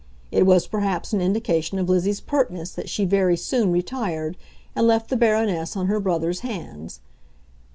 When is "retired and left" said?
3.71-5.11